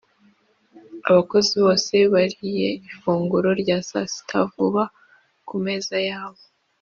[1.09, 4.83] abakozi bose bariye ifunguro rya sasita vuba
[5.47, 6.41] ku meza yabo.